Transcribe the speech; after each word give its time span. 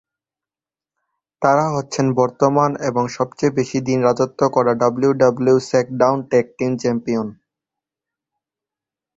তারা 1.41 1.65
হচ্ছেন 1.75 2.05
বর্তমান 2.19 2.71
এবং 2.89 3.03
সবচেয়ে 3.17 3.55
বেশি 3.59 3.79
দিন 3.87 3.99
রাজত্ব 4.07 4.41
করা 4.55 4.71
WWE 4.81 5.61
SmackDown 5.67 6.17
tag 6.29 6.45
team 6.57 6.71
champion. 6.81 7.27